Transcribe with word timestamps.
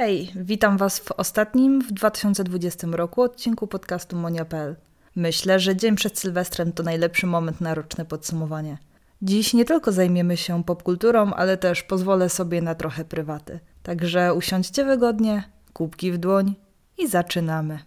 Hej, 0.00 0.32
witam 0.34 0.76
Was 0.76 0.98
w 0.98 1.12
ostatnim 1.12 1.80
w 1.82 1.92
2020 1.92 2.86
roku 2.90 3.22
odcinku 3.22 3.66
podcastu 3.66 4.16
Monia.pl. 4.16 4.76
Myślę, 5.16 5.60
że 5.60 5.76
dzień 5.76 5.96
przed 5.96 6.18
Sylwestrem 6.18 6.72
to 6.72 6.82
najlepszy 6.82 7.26
moment 7.26 7.60
na 7.60 7.74
roczne 7.74 8.04
podsumowanie. 8.04 8.78
Dziś 9.22 9.54
nie 9.54 9.64
tylko 9.64 9.92
zajmiemy 9.92 10.36
się 10.36 10.64
popkulturą, 10.64 11.32
ale 11.32 11.56
też 11.56 11.82
pozwolę 11.82 12.28
sobie 12.28 12.62
na 12.62 12.74
trochę 12.74 13.04
prywaty. 13.04 13.60
Także 13.82 14.34
usiądźcie 14.34 14.84
wygodnie, 14.84 15.42
kubki 15.72 16.12
w 16.12 16.18
dłoń 16.18 16.54
i 16.98 17.08
zaczynamy. 17.08 17.78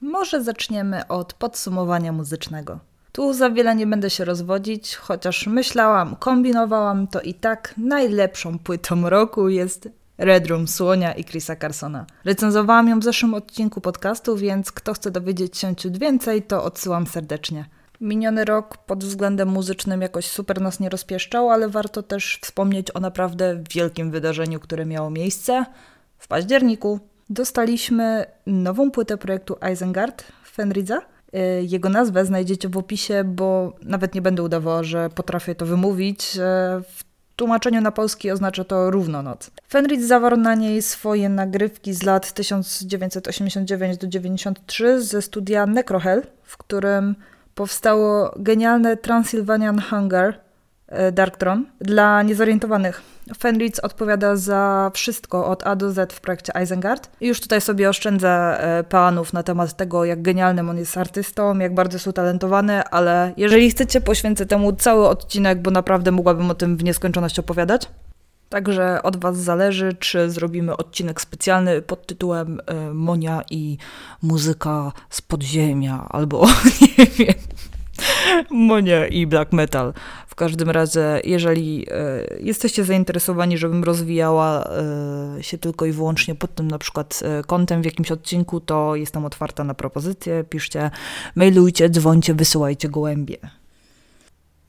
Może 0.00 0.44
zaczniemy 0.44 1.08
od 1.08 1.32
podsumowania 1.32 2.12
muzycznego. 2.12 2.91
Tu 3.12 3.32
za 3.32 3.50
wiele 3.50 3.76
nie 3.76 3.86
będę 3.86 4.10
się 4.10 4.24
rozwodzić, 4.24 4.96
chociaż 4.96 5.46
myślałam, 5.46 6.16
kombinowałam, 6.16 7.06
to 7.06 7.20
i 7.20 7.34
tak 7.34 7.74
najlepszą 7.76 8.58
płytą 8.58 9.10
roku 9.10 9.48
jest 9.48 9.88
Red 10.18 10.46
Room 10.46 10.68
Słonia 10.68 11.12
i 11.12 11.24
Chrisa 11.24 11.56
Carsona. 11.56 12.06
Recenzowałam 12.24 12.88
ją 12.88 13.00
w 13.00 13.04
zeszłym 13.04 13.34
odcinku 13.34 13.80
podcastu, 13.80 14.36
więc 14.36 14.72
kto 14.72 14.94
chce 14.94 15.10
dowiedzieć 15.10 15.58
się 15.58 15.76
ciut 15.76 15.98
więcej, 15.98 16.42
to 16.42 16.64
odsyłam 16.64 17.06
serdecznie. 17.06 17.64
Miniony 18.00 18.44
rok 18.44 18.76
pod 18.76 19.04
względem 19.04 19.48
muzycznym 19.48 20.02
jakoś 20.02 20.26
super 20.26 20.60
nas 20.60 20.80
nie 20.80 20.88
rozpieszczał, 20.88 21.50
ale 21.50 21.68
warto 21.68 22.02
też 22.02 22.38
wspomnieć 22.42 22.96
o 22.96 23.00
naprawdę 23.00 23.62
wielkim 23.74 24.10
wydarzeniu, 24.10 24.60
które 24.60 24.86
miało 24.86 25.10
miejsce 25.10 25.64
w 26.18 26.28
październiku. 26.28 27.00
Dostaliśmy 27.30 28.26
nową 28.46 28.90
płytę 28.90 29.16
projektu 29.16 29.56
Isengard 29.72 30.24
Fenridza. 30.52 31.00
Y, 31.34 31.64
jego 31.64 31.88
nazwę 31.88 32.24
znajdziecie 32.24 32.68
w 32.68 32.76
opisie, 32.76 33.24
bo 33.24 33.72
nawet 33.82 34.14
nie 34.14 34.22
będę 34.22 34.42
udawała, 34.42 34.82
że 34.82 35.10
potrafię 35.10 35.54
to 35.54 35.66
wymówić. 35.66 36.38
W 36.82 37.04
tłumaczeniu 37.36 37.80
na 37.80 37.92
polski 37.92 38.30
oznacza 38.30 38.64
to 38.64 38.90
równonoc. 38.90 39.50
Fenris 39.68 40.06
zawarł 40.06 40.36
na 40.36 40.54
niej 40.54 40.82
swoje 40.82 41.28
nagrywki 41.28 41.92
z 41.92 42.02
lat 42.02 42.32
1989 42.32 43.98
do 43.98 44.06
93 44.06 45.02
ze 45.02 45.22
studia 45.22 45.66
Necrohell, 45.66 46.22
w 46.42 46.56
którym 46.56 47.14
powstało 47.54 48.34
genialne 48.36 48.96
Transylvanian 48.96 49.80
Hunger 49.80 50.40
e, 50.92 51.12
Darktron 51.12 51.66
dla 51.80 52.22
niezorientowanych. 52.22 53.02
Fenris 53.38 53.78
odpowiada 53.80 54.36
za 54.36 54.90
wszystko 54.94 55.46
od 55.46 55.66
A 55.66 55.76
do 55.76 55.92
Z 55.92 56.12
w 56.12 56.20
projekcie 56.20 56.52
Isengard. 56.62 57.10
I 57.20 57.26
już 57.28 57.40
tutaj 57.40 57.60
sobie 57.60 57.88
oszczędzę 57.88 58.28
e, 58.28 58.84
panów 58.84 59.32
na 59.32 59.42
temat 59.42 59.76
tego, 59.76 60.04
jak 60.04 60.22
genialnym 60.22 60.70
on 60.70 60.78
jest 60.78 60.96
artystą, 60.96 61.58
jak 61.58 61.74
bardzo 61.74 61.96
jest 61.96 62.06
utalentowany, 62.06 62.84
ale 62.84 63.32
jeżeli 63.36 63.70
chcecie, 63.70 64.00
poświęcę 64.00 64.46
temu 64.46 64.72
cały 64.72 65.08
odcinek, 65.08 65.62
bo 65.62 65.70
naprawdę 65.70 66.10
mogłabym 66.10 66.50
o 66.50 66.54
tym 66.54 66.76
w 66.76 66.84
nieskończoność 66.84 67.38
opowiadać. 67.38 67.88
Także 68.52 69.02
od 69.02 69.16
Was 69.16 69.38
zależy, 69.38 69.96
czy 69.98 70.30
zrobimy 70.30 70.76
odcinek 70.76 71.20
specjalny 71.20 71.82
pod 71.82 72.06
tytułem 72.06 72.60
y, 72.60 72.94
Monia 72.94 73.42
i 73.50 73.78
muzyka 74.22 74.92
z 75.10 75.22
podziemia, 75.22 76.06
albo 76.10 76.46
nie 76.80 77.06
wiem, 77.06 77.34
Monia 78.50 79.06
i 79.06 79.26
black 79.26 79.52
metal. 79.52 79.92
W 80.32 80.34
każdym 80.34 80.70
razie, 80.70 81.20
jeżeli 81.24 81.86
y, 81.88 82.40
jesteście 82.40 82.84
zainteresowani, 82.84 83.58
żebym 83.58 83.84
rozwijała 83.84 84.70
y, 85.38 85.42
się 85.42 85.58
tylko 85.58 85.86
i 85.86 85.92
wyłącznie 85.92 86.34
pod 86.34 86.54
tym 86.54 86.68
na 86.68 86.78
przykład 86.78 87.20
kątem 87.46 87.82
w 87.82 87.84
jakimś 87.84 88.10
odcinku, 88.10 88.60
to 88.60 88.96
jestem 88.96 89.24
otwarta 89.24 89.64
na 89.64 89.74
propozycje. 89.74 90.44
Piszcie, 90.44 90.90
mailujcie, 91.34 91.90
dzwońcie, 91.90 92.34
wysyłajcie 92.34 92.88
gołębie. 92.88 93.61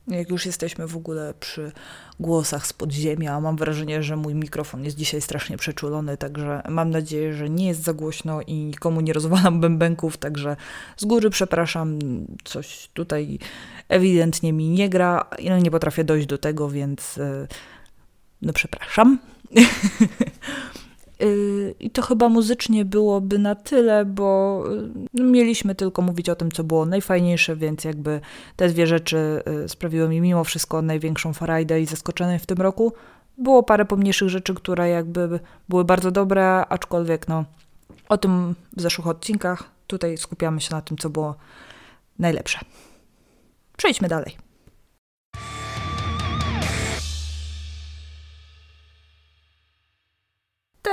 Jak 0.07 0.29
już 0.29 0.45
jesteśmy 0.45 0.87
w 0.87 0.97
ogóle 0.97 1.33
przy 1.39 1.71
głosach 2.19 2.67
z 2.67 2.73
podziemia, 2.73 3.39
mam 3.39 3.57
wrażenie, 3.57 4.03
że 4.03 4.15
mój 4.15 4.35
mikrofon 4.35 4.85
jest 4.85 4.97
dzisiaj 4.97 5.21
strasznie 5.21 5.57
przeczulony, 5.57 6.17
także 6.17 6.61
mam 6.69 6.89
nadzieję, 6.89 7.33
że 7.33 7.49
nie 7.49 7.67
jest 7.67 7.83
za 7.83 7.93
głośno 7.93 8.41
i 8.41 8.53
nikomu 8.53 9.01
nie 9.01 9.13
rozwalam 9.13 9.61
bębenków, 9.65 10.17
także 10.17 10.55
z 10.97 11.05
góry 11.05 11.29
przepraszam, 11.29 11.99
coś 12.43 12.89
tutaj 12.93 13.39
ewidentnie 13.89 14.53
mi 14.53 14.69
nie 14.69 14.89
gra, 14.89 15.29
no 15.49 15.57
nie 15.57 15.71
potrafię 15.71 16.03
dojść 16.03 16.27
do 16.27 16.37
tego, 16.37 16.69
więc 16.69 17.17
e, 17.17 17.47
no 18.41 18.53
przepraszam. 18.53 19.19
Y, 21.23 21.75
I 21.79 21.89
to 21.89 22.01
chyba 22.01 22.29
muzycznie 22.29 22.85
byłoby 22.85 23.39
na 23.39 23.55
tyle, 23.55 24.05
bo 24.05 24.63
y, 25.19 25.23
mieliśmy 25.23 25.75
tylko 25.75 26.01
mówić 26.01 26.29
o 26.29 26.35
tym, 26.35 26.51
co 26.51 26.63
było 26.63 26.85
najfajniejsze, 26.85 27.55
więc 27.55 27.83
jakby 27.83 28.19
te 28.55 28.69
dwie 28.69 28.87
rzeczy 28.87 29.43
y, 29.65 29.69
sprawiły 29.69 30.09
mi 30.09 30.21
mimo 30.21 30.43
wszystko 30.43 30.81
największą 30.81 31.33
farajdę 31.33 31.81
i 31.81 31.85
zaskoczenie 31.85 32.39
w 32.39 32.45
tym 32.45 32.57
roku. 32.57 32.93
Było 33.37 33.63
parę 33.63 33.85
pomniejszych 33.85 34.29
rzeczy, 34.29 34.53
które 34.53 34.89
jakby 34.89 35.39
były 35.69 35.85
bardzo 35.85 36.11
dobre, 36.11 36.65
aczkolwiek 36.65 37.27
no, 37.27 37.45
o 38.09 38.17
tym 38.17 38.55
w 38.77 38.81
zeszłych 38.81 39.07
odcinkach. 39.07 39.63
Tutaj 39.87 40.17
skupiamy 40.17 40.61
się 40.61 40.75
na 40.75 40.81
tym, 40.81 40.97
co 40.97 41.09
było 41.09 41.35
najlepsze. 42.19 42.59
Przejdźmy 43.77 44.07
dalej. 44.07 44.52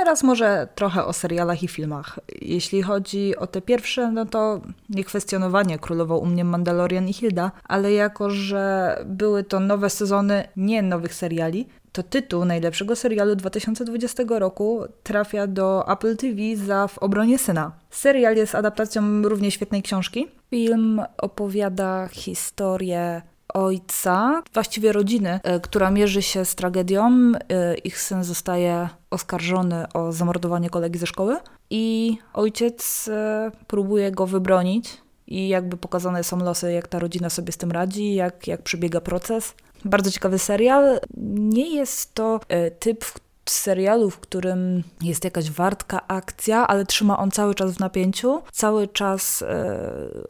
Teraz 0.01 0.23
może 0.23 0.67
trochę 0.75 1.05
o 1.05 1.13
serialach 1.13 1.63
i 1.63 1.67
filmach. 1.67 2.19
Jeśli 2.41 2.81
chodzi 2.81 3.35
o 3.35 3.47
te 3.47 3.61
pierwsze, 3.61 4.11
no 4.11 4.25
to 4.25 4.61
niekwestionowanie 4.89 5.79
królował 5.79 6.21
u 6.21 6.25
mnie 6.25 6.45
Mandalorian 6.45 7.07
i 7.07 7.13
Hilda, 7.13 7.51
ale 7.63 7.93
jako, 7.93 8.29
że 8.29 8.95
były 9.05 9.43
to 9.43 9.59
nowe 9.59 9.89
sezony 9.89 10.47
nie 10.57 10.81
nowych 10.81 11.13
seriali, 11.13 11.67
to 11.91 12.03
tytuł 12.03 12.45
najlepszego 12.45 12.95
serialu 12.95 13.35
2020 13.35 14.23
roku 14.27 14.83
trafia 15.03 15.47
do 15.47 15.91
Apple 15.91 16.17
TV 16.17 16.37
za 16.55 16.87
W 16.87 16.97
obronie 16.97 17.39
syna. 17.39 17.71
Serial 17.89 18.35
jest 18.35 18.55
adaptacją 18.55 19.21
równie 19.21 19.51
świetnej 19.51 19.81
książki. 19.81 20.27
Film 20.49 21.01
opowiada 21.17 22.07
historię 22.11 23.21
ojca, 23.53 24.43
właściwie 24.53 24.91
rodziny, 24.91 25.39
e, 25.43 25.59
która 25.59 25.91
mierzy 25.91 26.21
się 26.21 26.45
z 26.45 26.55
tragedią. 26.55 27.31
E, 27.49 27.75
ich 27.75 28.01
syn 28.01 28.23
zostaje 28.23 28.89
oskarżony 29.09 29.85
o 29.93 30.11
zamordowanie 30.11 30.69
kolegi 30.69 30.99
ze 30.99 31.07
szkoły 31.07 31.37
i 31.69 32.17
ojciec 32.33 33.07
e, 33.07 33.51
próbuje 33.67 34.11
go 34.11 34.27
wybronić 34.27 34.97
i 35.27 35.47
jakby 35.47 35.77
pokazane 35.77 36.23
są 36.23 36.39
losy, 36.39 36.71
jak 36.71 36.87
ta 36.87 36.99
rodzina 36.99 37.29
sobie 37.29 37.51
z 37.51 37.57
tym 37.57 37.71
radzi, 37.71 38.13
jak, 38.13 38.47
jak 38.47 38.61
przebiega 38.61 39.01
proces. 39.01 39.53
Bardzo 39.85 40.11
ciekawy 40.11 40.39
serial. 40.39 40.99
Nie 41.33 41.75
jest 41.75 42.15
to 42.15 42.39
typ 42.79 43.05
serialu, 43.45 44.09
w 44.09 44.19
którym 44.19 44.83
jest 45.01 45.23
jakaś 45.23 45.51
wartka 45.51 46.07
akcja, 46.07 46.67
ale 46.67 46.85
trzyma 46.85 47.17
on 47.17 47.31
cały 47.31 47.55
czas 47.55 47.71
w 47.71 47.79
napięciu. 47.79 48.41
Cały 48.51 48.87
czas 48.87 49.43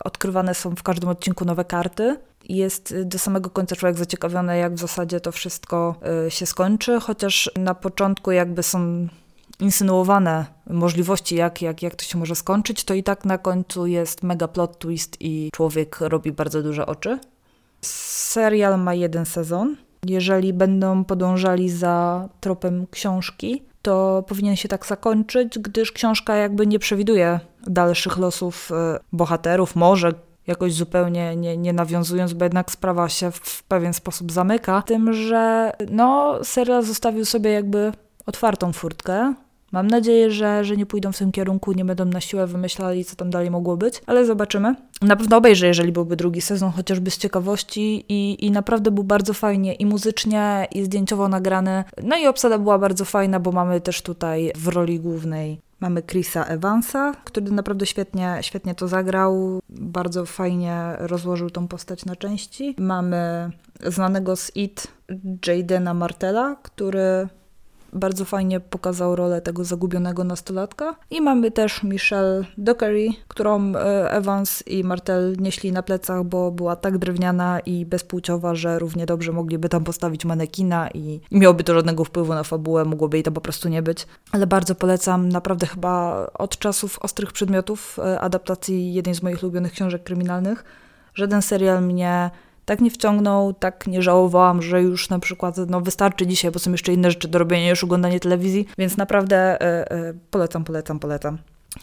odkrywane 0.03 0.55
są 0.55 0.75
w 0.75 0.83
każdym 0.83 1.09
odcinku 1.09 1.45
nowe 1.45 1.66
karty 1.66 2.17
jest 2.50 2.95
do 3.05 3.19
samego 3.19 3.50
końca 3.50 3.75
człowiek 3.75 3.97
zaciekawiony, 3.97 4.57
jak 4.57 4.75
w 4.75 4.79
zasadzie 4.79 5.19
to 5.19 5.31
wszystko 5.31 5.95
y, 6.27 6.31
się 6.31 6.45
skończy, 6.45 7.00
chociaż 7.00 7.51
na 7.55 7.75
początku 7.75 8.31
jakby 8.31 8.63
są 8.63 9.07
insynuowane 9.59 10.45
możliwości, 10.69 11.35
jak, 11.35 11.61
jak, 11.61 11.83
jak 11.83 11.95
to 11.95 12.03
się 12.03 12.17
może 12.17 12.35
skończyć, 12.35 12.83
to 12.83 12.94
i 12.94 13.03
tak 13.03 13.25
na 13.25 13.38
końcu 13.38 13.88
jest 13.88 14.23
mega 14.23 14.47
plot 14.47 14.79
twist 14.79 15.17
i 15.19 15.50
człowiek 15.53 16.01
robi 16.01 16.31
bardzo 16.31 16.63
duże 16.63 16.85
oczy. 16.85 17.19
Serial 17.81 18.79
ma 18.79 18.94
jeden 18.94 19.25
sezon. 19.25 19.77
Jeżeli 20.06 20.53
będą 20.53 21.06
podążali 21.06 21.69
za 21.69 22.29
tropem 22.39 22.88
książki, 22.91 23.63
to 23.81 24.23
powinien 24.28 24.56
się 24.56 24.69
tak 24.69 24.85
zakończyć, 24.85 25.59
gdyż 25.59 25.91
książka 25.91 26.35
jakby 26.35 26.67
nie 26.67 26.79
przewiduje 26.79 27.39
dalszych 27.67 28.17
losów 28.17 28.72
y, 28.72 29.00
bohaterów. 29.13 29.75
Może 29.75 30.13
jakoś 30.47 30.73
zupełnie 30.73 31.35
nie, 31.35 31.57
nie 31.57 31.73
nawiązując, 31.73 32.34
bo 32.34 32.45
jednak 32.45 32.72
sprawa 32.72 33.09
się 33.09 33.31
w 33.31 33.63
pewien 33.63 33.94
sposób 33.94 34.31
zamyka, 34.31 34.81
tym, 34.81 35.13
że 35.13 35.71
no, 35.89 36.39
serial 36.44 36.83
zostawił 36.83 37.25
sobie 37.25 37.51
jakby 37.51 37.92
otwartą 38.25 38.74
furtkę. 38.74 39.33
Mam 39.71 39.88
nadzieję, 39.88 40.31
że, 40.31 40.65
że 40.65 40.77
nie 40.77 40.85
pójdą 40.85 41.12
w 41.12 41.18
tym 41.18 41.31
kierunku, 41.31 41.71
nie 41.71 41.85
będą 41.85 42.06
na 42.06 42.21
siłę 42.21 42.47
wymyślali, 42.47 43.06
co 43.06 43.15
tam 43.15 43.29
dalej 43.29 43.51
mogło 43.51 43.77
być, 43.77 44.01
ale 44.06 44.25
zobaczymy. 44.25 44.75
Na 45.01 45.15
pewno 45.15 45.38
obejrzę, 45.38 45.68
jeżeli 45.68 45.91
byłby 45.91 46.15
drugi 46.15 46.41
sezon, 46.41 46.71
chociażby 46.71 47.12
z 47.12 47.18
ciekawości 47.18 48.06
i, 48.09 48.45
i 48.45 48.51
naprawdę 48.51 48.91
był 48.91 49.03
bardzo 49.03 49.33
fajnie 49.33 49.73
i 49.73 49.85
muzycznie, 49.85 50.68
i 50.71 50.83
zdjęciowo 50.83 51.27
nagrany. 51.27 51.83
No 52.03 52.18
i 52.18 52.27
obsada 52.27 52.57
była 52.57 52.79
bardzo 52.79 53.06
fajna, 53.06 53.39
bo 53.39 53.51
mamy 53.51 53.81
też 53.81 54.01
tutaj 54.01 54.51
w 54.56 54.68
roli 54.68 55.00
głównej 55.00 55.62
Mamy 55.81 56.01
Chrisa 56.03 56.45
Evansa, 56.45 57.13
który 57.24 57.51
naprawdę 57.51 57.85
świetnie, 57.85 58.38
świetnie 58.41 58.75
to 58.75 58.88
zagrał, 58.88 59.59
bardzo 59.69 60.25
fajnie 60.25 60.95
rozłożył 61.00 61.50
tą 61.50 61.67
postać 61.67 62.06
na 62.06 62.15
części. 62.15 62.75
Mamy 62.79 63.51
znanego 63.85 64.35
z 64.35 64.51
It 64.56 64.88
Jadena 65.47 65.94
Martela, 65.94 66.56
który 66.63 67.27
bardzo 67.93 68.25
fajnie 68.25 68.59
pokazał 68.59 69.15
rolę 69.15 69.41
tego 69.41 69.63
zagubionego 69.63 70.23
nastolatka. 70.23 70.95
I 71.09 71.21
mamy 71.21 71.51
też 71.51 71.83
Michelle 71.83 72.45
Dockery, 72.57 73.09
którą 73.27 73.75
e, 73.75 74.11
Evans 74.11 74.63
i 74.67 74.83
Martel 74.83 75.35
nieśli 75.39 75.71
na 75.71 75.83
plecach, 75.83 76.23
bo 76.23 76.51
była 76.51 76.75
tak 76.75 76.97
drewniana 76.97 77.59
i 77.59 77.85
bezpłciowa, 77.85 78.55
że 78.55 78.79
równie 78.79 79.05
dobrze 79.05 79.31
mogliby 79.31 79.69
tam 79.69 79.83
postawić 79.83 80.25
manekina 80.25 80.89
i 80.89 81.21
nie 81.31 81.39
miałoby 81.39 81.63
to 81.63 81.73
żadnego 81.73 82.03
wpływu 82.03 82.33
na 82.33 82.43
fabułę, 82.43 82.85
mogłoby 82.85 83.17
jej 83.17 83.23
to 83.23 83.31
po 83.31 83.41
prostu 83.41 83.69
nie 83.69 83.81
być. 83.81 84.07
Ale 84.31 84.47
bardzo 84.47 84.75
polecam, 84.75 85.29
naprawdę 85.29 85.67
chyba 85.67 86.25
od 86.33 86.57
czasów 86.57 86.99
Ostrych 86.99 87.31
Przedmiotów, 87.31 87.99
e, 87.99 88.19
adaptacji 88.19 88.93
jednej 88.93 89.15
z 89.15 89.23
moich 89.23 89.43
ulubionych 89.43 89.71
książek 89.71 90.03
kryminalnych, 90.03 90.63
żaden 91.13 91.41
serial 91.41 91.83
mnie 91.83 92.31
tak 92.66 92.81
nie 92.81 92.92
wciągnął, 92.92 93.54
tak 93.54 93.88
nie 93.88 94.02
żałowałam, 94.02 94.62
że 94.62 94.81
już 94.81 95.10
na 95.10 95.19
przykład 95.19 95.58
no 95.68 95.81
wystarczy 95.81 96.28
dzisiaj, 96.28 96.52
bo 96.52 96.60
są 96.60 96.72
jeszcze 96.72 96.94
inne 96.94 97.12
rzeczy 97.12 97.28
do 97.28 97.40
robienia 97.40 97.69
niż 97.69 97.84
oglądanie 97.84 98.19
telewizji, 98.19 98.68
więc 98.78 98.98
naprawdę 98.98 99.62
y, 99.62 99.96
y, 99.96 100.13
polecam, 100.31 100.63
polecam, 100.63 101.00
polecam. 101.00 101.38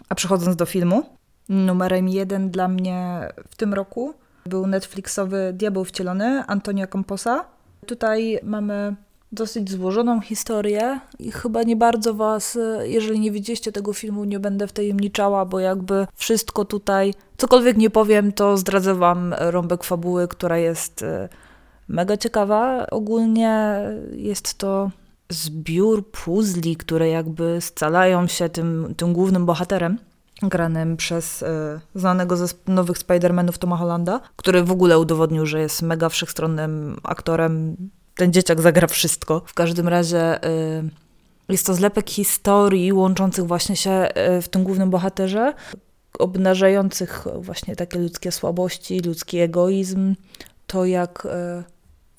A 0.09 0.15
przechodząc 0.15 0.57
do 0.57 0.67
filmu, 0.67 1.03
numerem 1.49 2.09
jeden 2.09 2.51
dla 2.51 2.69
mnie 2.69 3.29
w 3.49 3.57
tym 3.57 3.75
roku 3.75 4.15
był 4.47 4.67
Netflixowy 4.67 5.53
Diabeł 5.53 5.85
Wcielony 5.85 6.45
Antonia 6.47 6.87
Camposa. 6.87 7.45
Tutaj 7.87 8.39
mamy 8.43 8.97
dosyć 9.33 9.71
złożoną 9.71 10.21
historię 10.21 11.01
i 11.19 11.31
chyba 11.33 11.63
nie 11.63 11.77
bardzo 11.77 12.15
was, 12.15 12.59
jeżeli 12.83 13.21
nie 13.21 13.31
widzieliście 13.31 13.73
tego 13.73 13.93
filmu, 13.93 14.25
nie 14.25 14.41
będę 14.41 14.67
wtajemniczała, 14.67 15.45
bo 15.45 15.61
jakby 15.61 16.07
wszystko 16.15 16.65
tutaj, 16.65 17.15
cokolwiek 17.37 17.77
nie 17.77 17.91
powiem, 17.91 18.33
to 18.33 18.57
zdradzę 18.57 18.95
wam 18.95 19.35
rąbek 19.39 19.85
fabuły, 19.85 20.29
która 20.29 20.59
jest 20.59 21.03
e, 21.03 21.29
mega 21.89 22.17
ciekawa. 22.17 22.87
Ogólnie 22.91 23.81
jest 24.13 24.55
to 24.55 24.91
zbiór 25.31 26.11
puzli, 26.11 26.77
które 26.77 27.09
jakby 27.09 27.61
scalają 27.61 28.27
się 28.27 28.49
tym, 28.49 28.95
tym 28.97 29.13
głównym 29.13 29.47
bohaterem 29.47 29.99
granym 30.43 30.97
przez 30.97 31.43
y, 31.43 31.47
znanego 31.95 32.37
ze 32.37 32.47
nowych 32.67 32.99
Spider-Manów 32.99 33.59
Toma 33.59 33.77
Hollanda, 33.77 34.21
który 34.37 34.65
w 34.65 34.71
ogóle 34.71 34.99
udowodnił, 34.99 35.47
że 35.47 35.61
jest 35.61 35.83
mega 35.83 36.09
wszechstronnym 36.09 36.97
aktorem, 37.03 37.77
ten 38.19 38.33
dzieciak 38.33 38.61
zagra 38.61 38.87
wszystko. 38.87 39.43
W 39.47 39.55
każdym 39.55 39.89
razie 39.89 40.45
y, 40.45 40.83
jest 41.49 41.67
to 41.67 41.75
zlepek 41.75 42.11
historii 42.11 42.93
łączących 42.93 43.47
właśnie 43.47 43.77
się 43.77 44.09
y, 44.39 44.43
w 44.43 44.49
tym 44.49 44.65
głównym 44.65 44.91
bohaterze, 44.91 45.55
obnażających 46.19 47.25
właśnie 47.37 47.77
takie 47.77 47.99
ludzkie 47.99 48.33
słabości, 48.33 49.01
ludzki 49.01 49.39
egoizm, 49.39 50.15
to 50.67 50.85
jak 50.85 51.27
y, 51.27 51.29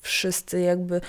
wszyscy 0.00 0.60
jakby 0.60 1.00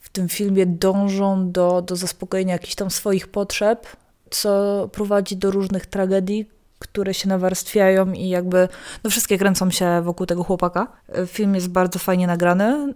w 0.00 0.08
tym 0.08 0.28
filmie 0.28 0.66
dążą 0.66 1.52
do, 1.52 1.82
do 1.82 1.96
zaspokojenia 1.96 2.52
jakichś 2.52 2.74
tam 2.74 2.90
swoich 2.90 3.28
potrzeb, 3.28 3.86
co 4.30 4.88
prowadzi 4.92 5.36
do 5.36 5.50
różnych 5.50 5.86
tragedii, 5.86 6.50
które 6.80 7.14
się 7.14 7.28
nawarstwiają 7.28 8.12
i 8.12 8.28
jakby, 8.28 8.68
no 9.04 9.10
wszystkie 9.10 9.38
kręcą 9.38 9.70
się 9.70 10.02
wokół 10.02 10.26
tego 10.26 10.44
chłopaka. 10.44 10.86
Film 11.26 11.54
jest 11.54 11.68
bardzo 11.68 11.98
fajnie 11.98 12.26
nagrany. 12.26 12.94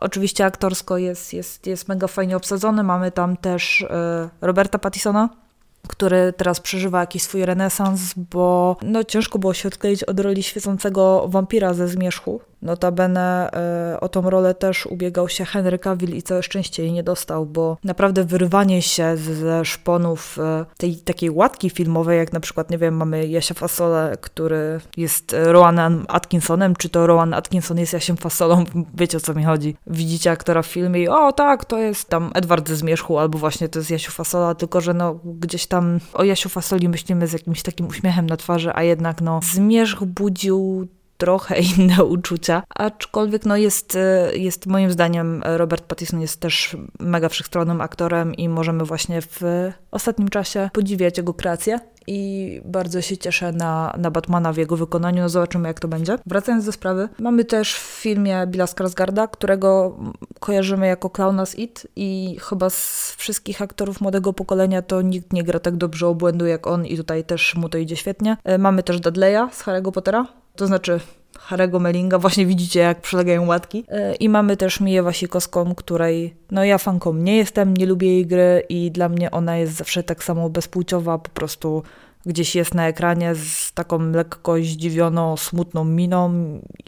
Oczywiście 0.00 0.44
aktorsko 0.44 0.98
jest, 0.98 1.32
jest, 1.32 1.66
jest 1.66 1.88
mega 1.88 2.06
fajnie 2.06 2.36
obsadzony. 2.36 2.82
Mamy 2.82 3.10
tam 3.10 3.36
też 3.36 3.82
e, 3.90 4.28
Roberta 4.40 4.78
Pattisona, 4.78 5.28
który 5.88 6.32
teraz 6.32 6.60
przeżywa 6.60 7.00
jakiś 7.00 7.22
swój 7.22 7.44
renesans, 7.44 8.00
bo 8.16 8.76
no, 8.82 9.04
ciężko 9.04 9.38
było 9.38 9.54
się 9.54 9.68
odkleić 9.68 10.04
od 10.04 10.20
roli 10.20 10.42
świecącego 10.42 11.28
wampira 11.28 11.74
ze 11.74 11.88
Zmierzchu. 11.88 12.40
Notabene 12.62 13.50
e, 13.52 14.00
o 14.00 14.08
tą 14.08 14.30
rolę 14.30 14.54
też 14.54 14.86
ubiegał 14.86 15.28
się 15.28 15.44
Henry 15.44 15.78
Cavill 15.78 16.16
i 16.16 16.22
całe 16.22 16.42
szczęście 16.42 16.82
jej 16.82 16.92
nie 16.92 17.02
dostał, 17.02 17.46
bo 17.46 17.76
naprawdę 17.84 18.24
wyrywanie 18.24 18.82
się 18.82 19.16
ze 19.16 19.64
szponów 19.64 20.38
e, 20.38 20.64
tej 20.76 20.96
takiej 20.96 21.30
łatki 21.30 21.70
filmowej, 21.70 22.18
jak 22.18 22.32
na 22.32 22.40
przykład, 22.40 22.70
nie 22.70 22.78
wiem, 22.78 22.96
mamy 22.96 23.26
Jasia 23.26 23.54
Fasole, 23.54 24.16
który 24.20 24.80
jest 24.96 25.36
Rowanem 25.44 26.04
Atkinsonem, 26.08 26.76
czy 26.76 26.88
to 26.88 27.06
Rowan 27.06 27.34
Atkinson 27.34 27.78
jest 27.78 27.92
Jasiem 27.92 28.16
Fasolą, 28.16 28.64
wiecie 28.94 29.16
o 29.16 29.20
co 29.20 29.34
mi 29.34 29.44
chodzi. 29.44 29.76
Widzicie 29.86 30.30
aktora 30.30 30.62
w 30.62 30.66
filmie 30.66 31.02
i 31.02 31.08
o 31.08 31.32
tak, 31.32 31.64
to 31.64 31.78
jest 31.78 32.08
tam 32.08 32.30
Edward 32.34 32.68
ze 32.68 32.76
Zmierzchu, 32.76 33.18
albo 33.18 33.38
właśnie 33.38 33.68
to 33.68 33.78
jest 33.78 33.90
Jasiu 33.90 34.12
Fasola, 34.12 34.54
tylko 34.54 34.80
że 34.80 34.94
no 34.94 35.20
gdzieś 35.24 35.66
tam 35.66 36.00
o 36.14 36.24
Jasiu 36.24 36.48
Fasoli 36.48 36.88
myślimy 36.88 37.26
z 37.26 37.32
jakimś 37.32 37.62
takim 37.62 37.86
uśmiechem 37.86 38.26
na 38.26 38.36
twarzy, 38.36 38.70
a 38.74 38.82
jednak 38.82 39.20
no 39.20 39.40
Zmierzch 39.42 40.04
budził 40.04 40.88
trochę 41.22 41.54
inne 41.76 42.04
uczucia, 42.04 42.62
aczkolwiek 42.68 43.46
no 43.46 43.56
jest, 43.56 43.96
e, 43.96 44.36
jest 44.36 44.66
moim 44.66 44.90
zdaniem 44.90 45.42
Robert 45.44 45.84
Pattinson 45.84 46.20
jest 46.20 46.40
też 46.40 46.76
mega 47.00 47.28
wszechstronnym 47.28 47.80
aktorem 47.80 48.34
i 48.34 48.48
możemy 48.48 48.84
właśnie 48.84 49.22
w 49.22 49.40
ostatnim 49.90 50.28
czasie 50.28 50.70
podziwiać 50.72 51.18
jego 51.18 51.34
kreację 51.34 51.78
i 52.06 52.60
bardzo 52.64 53.00
się 53.00 53.16
cieszę 53.16 53.52
na, 53.52 53.94
na 53.98 54.10
Batmana 54.10 54.52
w 54.52 54.56
jego 54.56 54.76
wykonaniu. 54.76 55.22
No 55.22 55.28
zobaczymy, 55.28 55.68
jak 55.68 55.80
to 55.80 55.88
będzie. 55.88 56.18
Wracając 56.26 56.64
do 56.64 56.72
sprawy, 56.72 57.08
mamy 57.18 57.44
też 57.44 57.74
w 57.74 57.78
filmie 57.78 58.46
Billa 58.46 58.66
Skarsgarda, 58.66 59.28
którego 59.28 59.98
kojarzymy 60.40 60.86
jako 60.86 61.10
klauna 61.10 61.46
z 61.46 61.54
It 61.54 61.86
i 61.96 62.36
chyba 62.40 62.70
z 62.70 63.14
wszystkich 63.18 63.62
aktorów 63.62 64.00
młodego 64.00 64.32
pokolenia 64.32 64.82
to 64.82 65.02
nikt 65.02 65.32
nie 65.32 65.42
gra 65.42 65.58
tak 65.58 65.76
dobrze 65.76 66.06
obłędu 66.06 66.46
jak 66.46 66.66
on 66.66 66.86
i 66.86 66.96
tutaj 66.96 67.24
też 67.24 67.54
mu 67.54 67.68
to 67.68 67.78
idzie 67.78 67.96
świetnie. 67.96 68.36
E, 68.44 68.58
mamy 68.58 68.82
też 68.82 69.00
Dudleya 69.00 69.48
z 69.52 69.64
Harry'ego 69.64 69.92
Pottera, 69.92 70.26
to 70.56 70.66
znaczy 70.66 71.00
Harego 71.38 71.78
Melinga. 71.78 72.18
Właśnie 72.18 72.46
widzicie, 72.46 72.80
jak 72.80 73.00
przylegają 73.00 73.46
łatki. 73.46 73.84
E, 73.88 74.14
I 74.14 74.28
mamy 74.28 74.56
też 74.56 74.80
Miję 74.80 75.02
Wasikowską, 75.02 75.74
której, 75.74 76.34
no 76.50 76.64
ja 76.64 76.78
fanką 76.78 77.14
nie 77.14 77.36
jestem, 77.36 77.76
nie 77.76 77.86
lubię 77.86 78.08
jej 78.08 78.26
gry 78.26 78.62
i 78.68 78.90
dla 78.90 79.08
mnie 79.08 79.30
ona 79.30 79.56
jest 79.56 79.72
zawsze 79.72 80.02
tak 80.02 80.24
samo 80.24 80.50
bezpłciowa, 80.50 81.18
po 81.18 81.30
prostu 81.30 81.82
gdzieś 82.26 82.54
jest 82.54 82.74
na 82.74 82.88
ekranie 82.88 83.34
z 83.34 83.72
taką 83.72 84.10
lekko 84.10 84.56
zdziwioną, 84.56 85.36
smutną 85.36 85.84
miną 85.84 86.32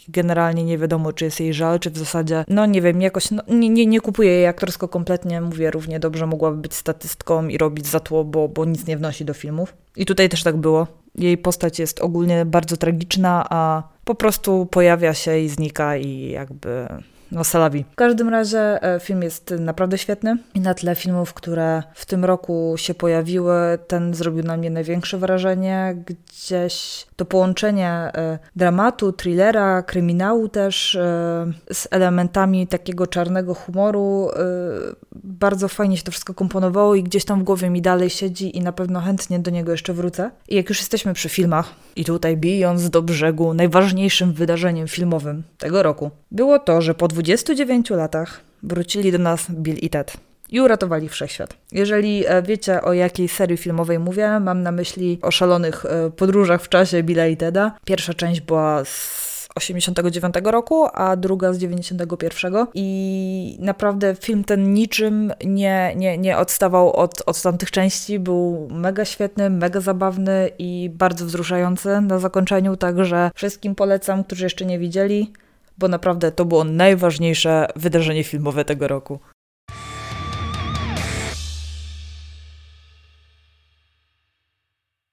generalnie 0.08 0.64
nie 0.64 0.78
wiadomo, 0.78 1.12
czy 1.12 1.24
jest 1.24 1.40
jej 1.40 1.54
żal, 1.54 1.80
czy 1.80 1.90
w 1.90 1.98
zasadzie, 1.98 2.44
no 2.48 2.66
nie 2.66 2.82
wiem, 2.82 3.02
jakoś 3.02 3.30
no, 3.30 3.42
nie, 3.48 3.68
nie, 3.68 3.86
nie 3.86 4.00
kupuję 4.00 4.30
jej 4.30 4.46
aktorsko 4.46 4.88
kompletnie, 4.88 5.40
mówię, 5.40 5.70
równie 5.70 6.00
dobrze 6.00 6.26
mogłaby 6.26 6.56
być 6.56 6.74
statystką 6.74 7.48
i 7.48 7.58
robić 7.58 7.86
za 7.86 8.00
tło, 8.00 8.24
bo, 8.24 8.48
bo 8.48 8.64
nic 8.64 8.86
nie 8.86 8.96
wnosi 8.96 9.24
do 9.24 9.34
filmów. 9.34 9.74
I 9.96 10.06
tutaj 10.06 10.28
też 10.28 10.42
tak 10.42 10.56
było. 10.56 10.86
Jej 11.18 11.38
postać 11.38 11.78
jest 11.78 12.00
ogólnie 12.00 12.44
bardzo 12.44 12.76
tragiczna, 12.76 13.46
a 13.50 13.82
po 14.04 14.14
prostu 14.14 14.66
pojawia 14.66 15.14
się 15.14 15.38
i 15.38 15.48
znika 15.48 15.96
i 15.96 16.30
jakby 16.30 16.88
no 17.32 17.44
Salawi. 17.44 17.84
W 17.92 17.94
każdym 17.94 18.28
razie 18.28 18.82
e, 18.82 19.00
film 19.00 19.22
jest 19.22 19.54
naprawdę 19.58 19.98
świetny 19.98 20.36
i 20.54 20.60
na 20.60 20.74
tle 20.74 20.94
filmów, 20.94 21.34
które 21.34 21.82
w 21.94 22.06
tym 22.06 22.24
roku 22.24 22.74
się 22.76 22.94
pojawiły, 22.94 23.54
ten 23.86 24.14
zrobił 24.14 24.42
na 24.42 24.56
mnie 24.56 24.70
największe 24.70 25.18
wrażenie. 25.18 25.96
Gdzieś 26.06 27.06
to 27.16 27.24
połączenie 27.24 27.90
e, 27.90 28.38
dramatu, 28.56 29.12
thrillera, 29.12 29.82
kryminału 29.82 30.48
też 30.48 30.94
e, 30.94 31.52
z 31.72 31.88
elementami 31.90 32.66
takiego 32.66 33.06
czarnego 33.06 33.54
humoru 33.54 34.28
bardzo 35.24 35.68
fajnie 35.68 35.96
się 35.96 36.02
to 36.02 36.10
wszystko 36.10 36.34
komponowało 36.34 36.94
i 36.94 37.02
gdzieś 37.02 37.24
tam 37.24 37.40
w 37.40 37.42
głowie 37.42 37.70
mi 37.70 37.82
dalej 37.82 38.10
siedzi 38.10 38.56
i 38.56 38.60
na 38.60 38.72
pewno 38.72 39.00
chętnie 39.00 39.38
do 39.38 39.50
niego 39.50 39.72
jeszcze 39.72 39.92
wrócę. 39.92 40.30
I 40.48 40.56
jak 40.56 40.68
już 40.68 40.78
jesteśmy 40.78 41.14
przy 41.14 41.28
filmach 41.28 41.74
i 41.96 42.04
tutaj 42.04 42.36
bijąc 42.36 42.90
do 42.90 43.02
brzegu, 43.02 43.54
najważniejszym 43.54 44.32
wydarzeniem 44.32 44.88
filmowym 44.88 45.42
tego 45.58 45.82
roku 45.82 46.10
było 46.30 46.58
to, 46.58 46.82
że 46.82 46.94
po 46.94 47.08
29 47.22 47.90
latach 47.90 48.40
wrócili 48.62 49.12
do 49.12 49.18
nas 49.18 49.50
Bill 49.50 49.76
i 49.76 49.90
Ted 49.90 50.16
i 50.50 50.60
uratowali 50.60 51.08
wszechświat. 51.08 51.56
Jeżeli 51.72 52.26
e, 52.26 52.42
wiecie 52.42 52.82
o 52.82 52.92
jakiej 52.92 53.28
serii 53.28 53.56
filmowej 53.56 53.98
mówię, 53.98 54.40
mam 54.40 54.62
na 54.62 54.72
myśli 54.72 55.18
o 55.22 55.30
szalonych 55.30 55.84
e, 55.86 56.10
podróżach 56.10 56.62
w 56.62 56.68
czasie 56.68 57.02
Billa 57.02 57.26
i 57.26 57.36
Teda. 57.36 57.74
Pierwsza 57.84 58.14
część 58.14 58.40
była 58.40 58.84
z 58.84 59.24
89 59.54 60.34
roku, 60.44 60.86
a 60.92 61.16
druga 61.16 61.52
z 61.52 61.58
91. 61.58 62.54
I 62.74 63.58
naprawdę 63.60 64.14
film 64.14 64.44
ten 64.44 64.72
niczym 64.72 65.32
nie, 65.44 65.92
nie, 65.96 66.18
nie 66.18 66.38
odstawał 66.38 66.92
od, 66.92 67.22
od 67.26 67.42
tamtych 67.42 67.70
części. 67.70 68.18
Był 68.18 68.68
mega 68.70 69.04
świetny, 69.04 69.50
mega 69.50 69.80
zabawny 69.80 70.50
i 70.58 70.90
bardzo 70.94 71.24
wzruszający 71.26 72.00
na 72.00 72.18
zakończeniu, 72.18 72.76
także 72.76 73.30
wszystkim 73.34 73.74
polecam, 73.74 74.24
którzy 74.24 74.44
jeszcze 74.44 74.64
nie 74.64 74.78
widzieli, 74.78 75.32
bo 75.78 75.88
naprawdę 75.88 76.32
to 76.32 76.44
było 76.44 76.64
najważniejsze 76.64 77.66
wydarzenie 77.76 78.24
filmowe 78.24 78.64
tego 78.64 78.88
roku. 78.88 79.20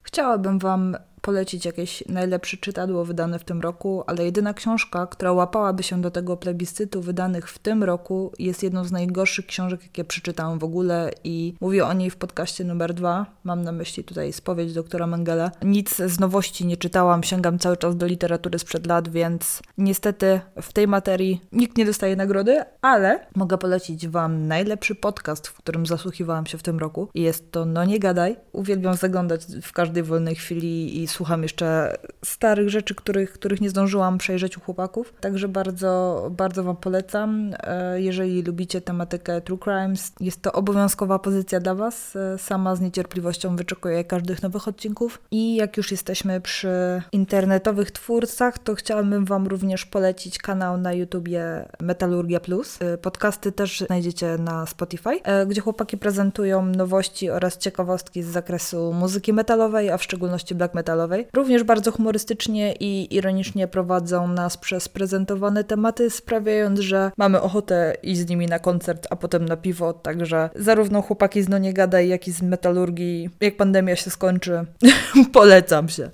Chciałabym 0.03 0.60
Wam 0.60 0.98
polecić 1.22 1.66
jakieś 1.66 2.04
najlepsze 2.08 2.58
czytadło 2.58 3.06
wydane 3.06 3.40
w 3.40 3.44
tym 3.44 3.62
roku, 3.62 4.04
ale 4.08 4.25
jedyna 4.25 4.54
książka, 4.54 5.08
która 5.08 5.32
łapałaby 5.32 5.84
się 5.84 6.01
do 6.01 6.12
tego 6.12 6.38
plebiscytu 6.38 7.01
wydanych 7.01 7.50
w 7.50 7.60
tym 7.60 7.84
roku, 7.84 8.32
jest 8.40 8.63
jedną 8.63 8.84
z 8.84 8.92
najgorszych 8.92 9.46
książek, 9.46 9.84
jakie 9.84 10.04
przeczytałam 10.04 10.60
w 10.60 10.63
ogóle 10.63 11.12
i 11.24 11.54
mówię 11.62 11.86
o 11.86 11.94
niej 11.94 12.10
w 12.10 12.16
podcaście 12.16 12.63
numer 12.63 12.94
dwa. 12.94 13.25
Mam 13.44 13.63
na 13.63 13.72
myśli 13.72 14.04
tutaj 14.04 14.34
spowiedź 14.34 14.74
doktora 14.74 15.08
Mengele. 15.08 15.51
Nic 15.63 15.96
z 15.96 16.20
nowości 16.20 16.66
nie 16.66 16.78
czytałam, 16.78 17.24
sięgam 17.24 17.60
cały 17.60 17.78
czas 17.78 17.98
do 17.98 18.06
literatury 18.06 18.60
sprzed 18.60 18.88
lat, 18.88 19.10
więc 19.10 19.62
niestety 19.78 20.42
w 20.62 20.74
tej 20.74 20.88
materii 20.88 21.42
nikt 21.51 21.78
nie 21.78 21.86
dostaje 21.86 22.16
nagrody, 22.16 22.63
ale 22.82 23.28
mogę 23.36 23.58
polecić 23.58 24.08
Wam 24.08 24.48
najlepszy 24.48 24.96
podcast, 24.96 25.48
w 25.48 25.54
którym 25.54 25.86
zasłuchiwałam 25.86 26.46
się 26.46 26.58
w 26.58 26.63
tym 26.63 26.80
roku. 26.80 27.10
Jest 27.16 27.51
to 27.51 27.66
No 27.66 27.86
Nie 27.86 28.00
Gadaj. 28.00 28.36
Uwielbiam 28.51 28.96
zaglądać 28.96 29.42
w 29.62 29.72
każdej 29.74 30.04
wolnej 30.04 30.36
chwili 30.36 31.01
i 31.01 31.08
słucham 31.12 31.44
jeszcze 31.44 31.98
starych 32.25 32.70
rzeczy, 32.70 32.96
których, 32.96 33.34
których 33.34 33.62
nie 33.62 33.70
zdążyłam 33.70 34.18
przejrzeć 34.18 34.58
u 34.58 34.62
chłopaków. 34.62 35.13
Także 35.22 35.48
bardzo, 35.48 36.27
bardzo 36.32 36.63
Wam 36.63 36.75
polecam. 36.75 37.53
E, 37.60 38.01
jeżeli 38.01 38.44
lubicie 38.44 38.82
tematykę 38.82 39.41
True 39.41 39.58
Crimes, 39.58 40.12
jest 40.20 40.41
to 40.41 40.51
obowiązkowa 40.51 41.20
pozycja 41.20 41.60
dla 41.60 41.75
Was. 41.75 42.15
E, 42.15 42.38
sama 42.38 42.75
z 42.75 42.82
niecierpliwością 42.82 43.56
wyczekuję 43.56 44.03
każdych 44.03 44.44
nowych 44.44 44.68
odcinków. 44.68 45.22
I 45.32 45.56
jak 45.56 45.77
już 45.77 45.91
jesteśmy 45.91 46.41
przy 46.41 47.01
internetowych 47.12 47.91
twórcach, 47.91 48.60
to 48.60 48.75
chciałabym 48.75 49.25
Wam 49.25 49.48
również 49.48 49.86
polecić 49.86 50.38
kanał 50.38 50.77
na 50.77 50.94
YouTubie 50.94 51.70
Metalurgia 51.80 52.39
Plus. 52.39 52.82
E, 52.82 52.98
podcasty 52.98 53.51
też 53.51 53.80
znajdziecie 53.80 54.38
na 54.38 54.65
Spotify, 54.65 55.22
gdzie 55.48 55.62
chłopaki 55.62 55.98
prezentują 55.98 56.65
nowości 56.65 57.30
oraz 57.30 57.58
ciekawostki 57.58 58.24
z 58.24 58.27
zakresu 58.27 58.94
muzyki 58.94 59.34
metalowej, 59.34 59.89
a 59.89 59.98
w 59.98 60.03
szczególności 60.03 60.56
black 60.56 60.74
metalowej. 61.01 61.27
Również 61.34 61.63
bardzo 61.63 61.91
humorystycznie 61.91 62.74
i 62.79 63.15
ironicznie 63.15 63.67
prowadzą 63.67 64.27
nas 64.27 64.58
przez 64.58 64.89
prezentowane 64.89 65.63
tematy, 65.63 66.10
sprawiając, 66.10 66.79
że 66.79 67.12
mamy 67.17 67.41
ochotę 67.41 67.96
iść 68.03 68.22
z 68.22 68.29
nimi 68.29 68.46
na 68.46 68.60
koncert, 68.60 69.08
a 69.10 69.15
potem 69.15 69.46
na 69.46 69.58
piwo, 69.58 69.93
także 69.93 70.50
zarówno 70.55 71.01
chłopaki 71.01 71.41
z 71.41 71.50
No 71.50 71.58
Nie 71.58 71.74
Gadaj, 71.74 72.08
jak 72.08 72.27
i 72.27 72.31
z 72.31 72.41
Metalurgii, 72.41 73.29
jak 73.41 73.58
pandemia 73.58 73.96
się 73.96 74.10
skończy, 74.10 74.65
polecam 75.34 75.89
się. 75.89 76.10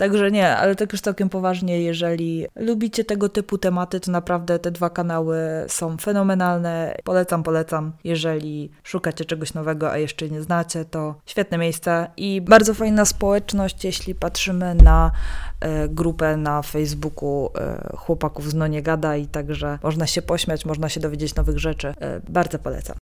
Także 0.00 0.30
nie, 0.30 0.56
ale 0.56 0.76
tak 0.76 0.92
już 0.92 1.00
całkiem 1.00 1.28
poważnie, 1.28 1.82
jeżeli 1.82 2.46
lubicie 2.56 3.04
tego 3.04 3.28
typu 3.28 3.58
tematy, 3.58 4.00
to 4.00 4.10
naprawdę 4.10 4.58
te 4.58 4.70
dwa 4.70 4.90
kanały 4.90 5.36
są 5.68 5.96
fenomenalne. 5.96 6.96
Polecam, 7.04 7.42
polecam. 7.42 7.92
Jeżeli 8.04 8.70
szukacie 8.82 9.24
czegoś 9.24 9.54
nowego, 9.54 9.90
a 9.90 9.98
jeszcze 9.98 10.28
nie 10.28 10.42
znacie, 10.42 10.84
to 10.84 11.14
świetne 11.26 11.58
miejsce 11.58 12.10
i 12.16 12.40
bardzo 12.40 12.74
fajna 12.74 13.04
społeczność, 13.04 13.84
jeśli 13.84 14.14
patrzymy 14.14 14.74
na 14.74 15.10
e, 15.60 15.88
grupę 15.88 16.36
na 16.36 16.62
Facebooku 16.62 17.50
e, 17.54 17.96
chłopaków 17.96 18.50
z 18.50 18.54
No 18.54 18.66
Nie 18.66 18.82
Gada 18.82 19.16
i 19.16 19.26
także 19.26 19.78
można 19.82 20.06
się 20.06 20.22
pośmiać, 20.22 20.64
można 20.64 20.88
się 20.88 21.00
dowiedzieć 21.00 21.34
nowych 21.34 21.58
rzeczy. 21.58 21.88
E, 22.00 22.20
bardzo 22.28 22.58
polecam. 22.58 22.99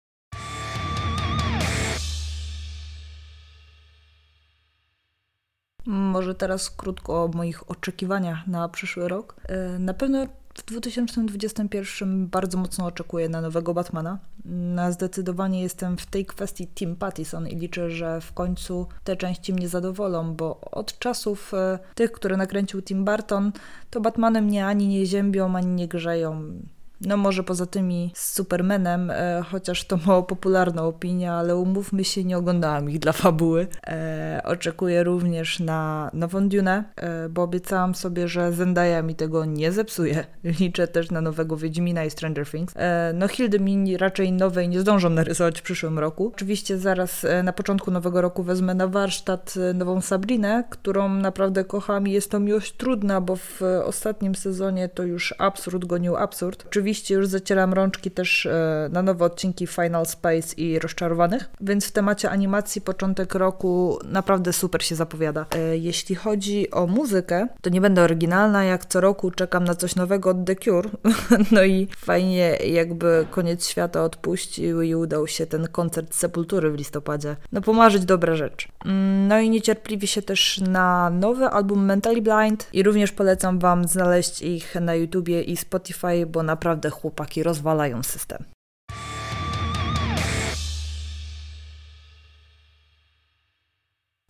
Może 5.89 6.35
teraz 6.35 6.71
krótko 6.71 7.25
o 7.25 7.29
moich 7.29 7.71
oczekiwaniach 7.71 8.47
na 8.47 8.69
przyszły 8.69 9.09
rok. 9.09 9.37
E, 9.45 9.79
na 9.79 9.95
pewno 9.95 10.27
w 10.55 10.63
2021 10.63 12.27
bardzo 12.27 12.59
mocno 12.59 12.87
oczekuję 12.87 13.29
na 13.29 13.41
nowego 13.41 13.75
Batmana. 13.75 14.19
Na 14.45 14.93
zdecydowanie 14.93 15.63
jestem 15.63 15.97
w 15.97 16.07
tej 16.07 16.27
kwestii 16.27 16.67
Tim 16.67 16.97
Pattison 16.97 17.49
i 17.49 17.57
liczę, 17.57 17.91
że 17.91 18.21
w 18.21 18.33
końcu 18.33 18.87
te 19.05 19.17
części 19.17 19.53
mnie 19.53 19.69
zadowolą, 19.69 20.35
bo 20.35 20.61
od 20.61 20.99
czasów 20.99 21.55
e, 21.55 21.79
tych, 21.95 22.13
które 22.13 22.37
nakręcił 22.37 22.83
Tim 22.83 23.05
Burton, 23.05 23.53
to 23.91 24.01
Batmany 24.01 24.43
mnie 24.43 24.67
ani 24.67 24.89
nie 24.89 25.07
ziębią, 25.07 25.57
ani 25.57 25.67
nie 25.67 25.89
grzeją. 25.89 26.53
No 27.01 27.17
może 27.17 27.43
poza 27.43 27.67
tymi 27.67 28.13
z 28.15 28.33
Supermanem, 28.33 29.11
e, 29.11 29.43
chociaż 29.51 29.85
to 29.85 29.99
mało 30.07 30.23
popularna 30.23 30.83
opinia, 30.83 31.35
ale 31.35 31.57
umówmy 31.57 32.05
się, 32.05 32.25
nie 32.25 32.39
oglądałam 32.39 32.91
ich 32.91 32.99
dla 32.99 33.13
fabuły. 33.13 33.67
E, 33.87 34.41
oczekuję 34.45 35.05
również 35.05 35.61
na 35.61 36.11
nową 36.15 36.49
Dune, 36.49 36.85
e, 36.97 37.29
bo 37.29 37.43
obiecałam 37.43 37.95
sobie, 37.95 38.29
że 38.29 38.53
Zendaya 38.53 39.03
mi 39.03 39.15
tego 39.15 39.45
nie 39.45 39.73
zepsuje. 39.73 40.27
Liczę 40.61 40.89
też 40.89 41.11
na 41.11 41.21
nowego 41.21 41.57
Wiedźmina 41.57 42.05
i 42.05 42.11
Stranger 42.11 42.47
Things. 42.47 42.75
E, 42.77 43.13
no 43.15 43.29
Hildy 43.29 43.61
mi 43.61 43.97
raczej 43.97 44.33
nowej 44.33 44.69
nie 44.69 44.81
zdążą 44.81 45.11
narysować 45.11 45.61
w 45.61 45.63
przyszłym 45.63 45.99
roku. 45.99 46.33
Oczywiście 46.35 46.79
zaraz 46.79 47.25
e, 47.25 47.43
na 47.43 47.53
początku 47.53 47.91
nowego 47.91 48.21
roku 48.21 48.43
wezmę 48.43 48.75
na 48.75 48.87
warsztat 48.87 49.55
e, 49.71 49.75
nową 49.75 50.01
Sabrinę, 50.01 50.65
którą 50.71 51.09
naprawdę 51.09 51.65
kocham 51.65 52.09
i 52.09 52.13
jest 52.13 52.31
to 52.31 52.41
miłość 52.41 52.73
trudna, 52.73 53.21
bo 53.21 53.37
w 53.37 53.61
ostatnim 53.85 54.35
sezonie 54.35 54.89
to 54.89 55.03
już 55.03 55.35
absurd 55.39 55.85
gonił 55.85 56.17
absurd. 56.17 56.65
Oczywiście 56.67 56.88
oczywiście 56.89 57.15
już 57.15 57.27
zacieram 57.27 57.75
rączki 57.75 58.11
też 58.11 58.47
e, 58.47 58.89
na 58.93 59.03
nowe 59.03 59.25
odcinki 59.25 59.67
Final 59.67 60.07
Space 60.07 60.55
i 60.57 60.79
Rozczarowanych, 60.79 61.51
więc 61.61 61.87
w 61.87 61.93
temacie 61.93 62.31
animacji 62.31 62.81
początek 62.81 63.35
roku 63.35 63.99
naprawdę 64.05 64.53
super 64.53 64.83
się 64.83 64.95
zapowiada. 64.95 65.47
E, 65.55 65.77
jeśli 65.77 66.15
chodzi 66.15 66.71
o 66.71 66.87
muzykę, 66.87 67.49
to 67.63 67.71
nie 67.71 67.81
będę 67.81 68.03
oryginalna, 68.03 68.65
jak 68.65 68.87
co 68.87 69.01
roku 69.01 69.31
czekam 69.31 69.65
na 69.65 69.75
coś 69.75 69.97
nowego 69.97 70.31
od 70.31 70.45
The 70.45 70.57
Cure, 70.57 70.91
no 71.53 71.65
i 71.65 71.89
fajnie 71.97 72.57
jakby 72.57 73.27
koniec 73.31 73.69
świata 73.69 74.05
odpuścił 74.05 74.83
i 74.83 74.95
udał 74.95 75.27
się 75.27 75.47
ten 75.47 75.69
koncert 75.69 76.15
Sepultury 76.15 76.71
w 76.71 76.75
listopadzie. 76.75 77.37
No 77.53 77.61
pomarzyć 77.61 78.05
dobra 78.05 78.35
rzecz. 78.35 78.69
Mm, 78.85 79.29
no 79.29 79.41
i 79.41 79.51
niecierpliwie 79.51 80.07
się 80.07 80.23
też 80.23 80.61
na 80.61 81.11
nowy 81.11 81.45
album 81.45 81.85
Mentally 81.85 82.23
Blind 82.23 82.69
i 82.73 82.83
również 82.83 83.13
polecam 83.13 83.59
Wam 83.59 83.89
znaleźć 83.89 84.43
ich 84.43 84.75
na 84.75 84.95
YouTubie 84.95 85.43
i 85.43 85.57
Spotify, 85.57 86.27
bo 86.27 86.43
naprawdę 86.43 86.78
naprawdę 86.79 87.01
chłopaki 87.01 87.43
rozwalają 87.43 88.03
system. 88.03 88.45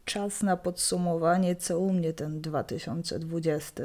Czas 0.04 0.42
na 0.42 0.56
podsumowanie, 0.56 1.56
co 1.56 1.78
u 1.78 1.92
mnie 1.92 2.12
ten 2.12 2.40
2020. 2.40 3.82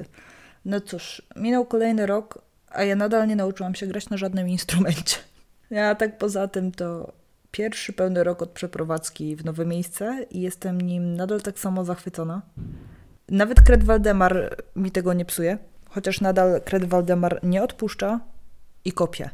No 0.65 0.81
cóż, 0.81 1.21
minął 1.35 1.65
kolejny 1.65 2.05
rok, 2.05 2.41
a 2.69 2.83
ja 2.83 2.95
nadal 2.95 3.27
nie 3.27 3.35
nauczyłam 3.35 3.75
się 3.75 3.87
grać 3.87 4.09
na 4.09 4.17
żadnym 4.17 4.49
instrumencie. 4.49 5.17
Ja 5.69 5.95
tak 5.95 6.17
poza 6.17 6.47
tym 6.47 6.71
to 6.71 7.13
pierwszy 7.51 7.93
pełny 7.93 8.23
rok 8.23 8.41
od 8.41 8.49
przeprowadzki 8.49 9.35
w 9.35 9.45
nowe 9.45 9.65
miejsce 9.65 10.25
i 10.31 10.41
jestem 10.41 10.81
nim 10.81 11.15
nadal 11.15 11.41
tak 11.41 11.59
samo 11.59 11.85
zachwycona. 11.85 12.41
Nawet 13.29 13.61
Kred 13.61 13.83
Waldemar 13.83 14.55
mi 14.75 14.91
tego 14.91 15.13
nie 15.13 15.25
psuje, 15.25 15.57
chociaż 15.89 16.21
nadal 16.21 16.61
Kred 16.61 16.85
Waldemar 16.85 17.39
nie 17.43 17.63
odpuszcza, 17.63 18.19
i 18.85 18.91
kopie. 18.91 19.29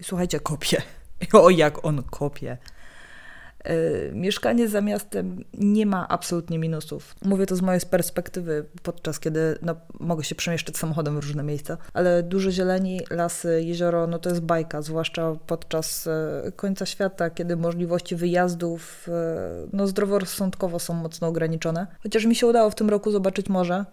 I 0.00 0.04
słuchajcie, 0.04 0.40
kopie. 0.40 0.82
O, 1.32 1.50
jak 1.50 1.84
on 1.84 2.02
kopie. 2.02 2.58
Yy, 3.64 4.10
mieszkanie 4.14 4.68
za 4.68 4.80
miastem 4.80 5.44
nie 5.54 5.86
ma 5.86 6.08
absolutnie 6.08 6.58
minusów. 6.58 7.14
Mówię 7.24 7.46
to 7.46 7.56
z 7.56 7.62
mojej 7.62 7.80
perspektywy, 7.90 8.64
podczas 8.82 9.20
kiedy 9.20 9.58
no, 9.62 9.76
mogę 10.00 10.24
się 10.24 10.34
przemieszczać 10.34 10.76
samochodem 10.76 11.14
w 11.14 11.24
różne 11.24 11.42
miejsca, 11.42 11.76
ale 11.92 12.22
dużo 12.22 12.50
zieleni, 12.50 13.00
lasy, 13.10 13.62
jezioro, 13.62 14.06
no 14.06 14.18
to 14.18 14.30
jest 14.30 14.42
bajka, 14.42 14.82
zwłaszcza 14.82 15.36
podczas 15.46 16.08
yy, 16.44 16.52
końca 16.52 16.86
świata, 16.86 17.30
kiedy 17.30 17.56
możliwości 17.56 18.16
wyjazdów 18.16 19.08
yy, 19.08 19.68
no, 19.72 19.86
zdroworozsądkowo 19.86 20.78
są 20.78 20.94
mocno 20.94 21.28
ograniczone. 21.28 21.86
Chociaż 22.02 22.24
mi 22.24 22.34
się 22.34 22.46
udało 22.46 22.70
w 22.70 22.74
tym 22.74 22.90
roku 22.90 23.10
zobaczyć 23.10 23.48
morze. 23.48 23.84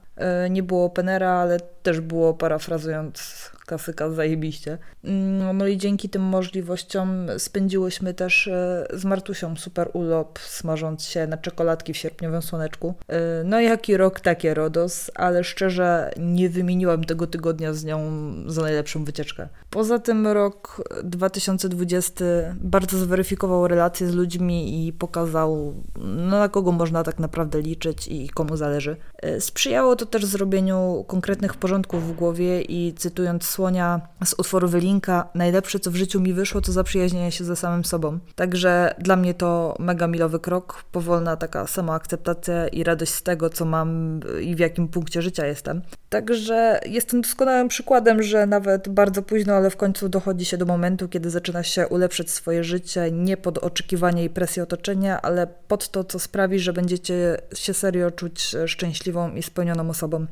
Nie 0.50 0.64
było 0.64 0.86
openera, 0.86 1.30
ale 1.30 1.60
też 1.88 2.02
było, 2.02 2.34
parafrazując 2.34 3.52
klasyka 3.68 4.10
zajebiście. 4.12 4.78
No, 5.04 5.54
no 5.54 5.68
i 5.68 5.78
dzięki 5.78 6.10
tym 6.10 6.22
możliwościom 6.22 7.28
spędziłyśmy 7.38 8.14
też 8.14 8.48
e, 8.48 8.88
z 8.94 9.06
Martusią 9.06 9.56
super 9.56 9.90
urlop, 9.94 10.40
smażąc 10.40 11.04
się 11.04 11.28
na 11.28 11.38
czekoladki 11.38 11.94
w 11.94 11.98
sierpniowym 11.98 12.42
słoneczku. 12.42 12.94
E, 13.08 13.44
no 13.44 13.60
jaki 13.60 13.98
rok, 13.98 14.20
takie 14.20 14.54
RODOS, 14.54 15.12
ale 15.16 15.44
szczerze 15.44 16.12
nie 16.18 16.50
wymieniłam 16.50 17.04
tego 17.04 17.28
tygodnia 17.28 17.74
z 17.74 17.84
nią 17.84 18.00
za 18.48 18.62
najlepszą 18.62 19.04
wycieczkę. 19.04 19.48
Poza 19.70 20.00
tym 20.00 20.28
rok 20.28 20.90
2020 21.04 22.26
bardzo 22.56 22.98
zweryfikował 22.98 23.68
relacje 23.68 24.08
z 24.08 24.14
ludźmi 24.14 24.88
i 24.88 24.94
pokazał, 24.94 25.74
no, 25.96 26.40
na 26.40 26.50
kogo 26.50 26.72
można 26.72 27.04
tak 27.04 27.20
naprawdę 27.20 27.62
liczyć 27.62 28.08
i 28.08 28.30
komu 28.30 28.58
zależy. 28.58 28.96
E, 29.22 29.42
sprzyjało 29.42 29.96
to 29.96 30.06
też 30.06 30.26
zrobieniu 30.26 31.06
konkretnych 31.08 31.56
porządków 31.56 31.77
w 31.92 32.12
głowie 32.12 32.62
i 32.62 32.94
cytując 32.94 33.44
słonia 33.44 34.02
z 34.26 34.34
utworu 34.38 34.68
Wylinka, 34.68 35.30
najlepsze 35.36 35.80
co 35.80 35.92
w 35.92 35.96
życiu 35.96 36.22
mi 36.22 36.34
wyszło 36.34 36.62
to 36.62 36.72
zaprzyjaźnienie 36.72 37.32
się 37.32 37.44
ze 37.44 37.56
samym 37.56 37.86
sobą. 37.86 38.20
Także 38.36 38.96
dla 39.00 39.16
mnie 39.16 39.34
to 39.34 39.76
mega 39.80 40.08
milowy 40.08 40.40
krok, 40.40 40.84
powolna 40.92 41.36
taka 41.36 41.68
samoakceptacja 41.68 42.68
i 42.68 42.84
radość 42.84 43.14
z 43.14 43.24
tego, 43.24 43.50
co 43.50 43.66
mam 43.66 44.20
i 44.42 44.56
w 44.56 44.60
jakim 44.60 44.88
punkcie 44.88 45.22
życia 45.22 45.46
jestem. 45.46 45.82
Także 46.10 46.80
jestem 46.86 47.22
doskonałym 47.22 47.68
przykładem, 47.68 48.24
że 48.24 48.46
nawet 48.46 48.90
bardzo 48.90 49.22
późno, 49.22 49.54
ale 49.54 49.70
w 49.70 49.78
końcu 49.78 50.10
dochodzi 50.10 50.46
się 50.46 50.58
do 50.58 50.66
momentu, 50.66 51.08
kiedy 51.08 51.30
zaczyna 51.30 51.64
się 51.64 51.88
ulepszyć 51.88 52.32
swoje 52.32 52.64
życie 52.64 53.12
nie 53.12 53.38
pod 53.38 53.58
oczekiwanie 53.58 54.24
i 54.24 54.30
presję 54.30 54.64
otoczenia, 54.64 55.22
ale 55.22 55.48
pod 55.68 55.90
to, 55.90 56.04
co 56.04 56.20
sprawi, 56.20 56.60
że 56.60 56.74
będziecie 56.74 57.38
się 57.54 57.74
serio 57.74 58.12
czuć 58.12 58.56
szczęśliwą 58.66 59.36
i 59.36 59.44
spełnioną 59.44 59.90
osobą. 59.90 60.26